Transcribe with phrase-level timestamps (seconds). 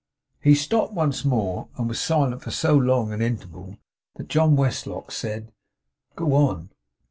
[0.41, 3.77] He stopped once more, and was silent for so long an interval
[4.15, 5.51] that John Westlock said
[6.15, 6.71] 'Go on.